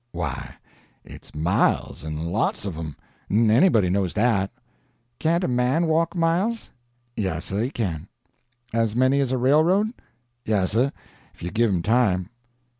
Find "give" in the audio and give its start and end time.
11.51-11.69